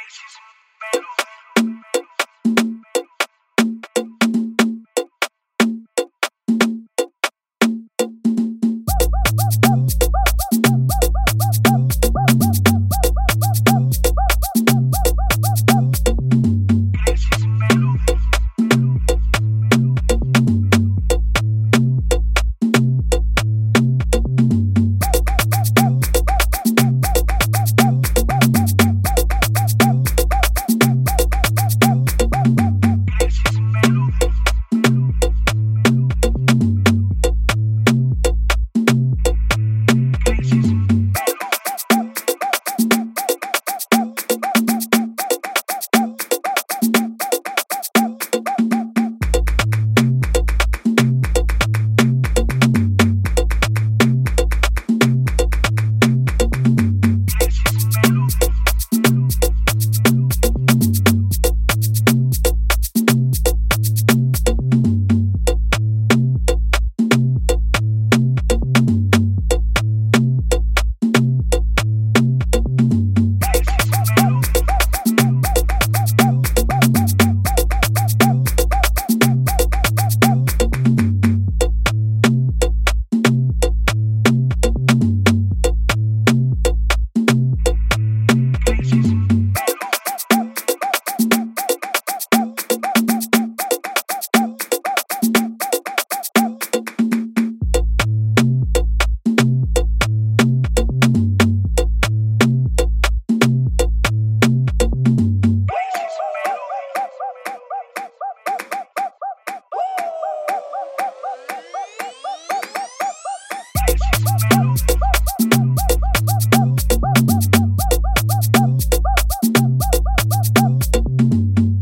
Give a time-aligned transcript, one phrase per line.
[0.00, 0.34] faces,
[0.80, 1.99] battle.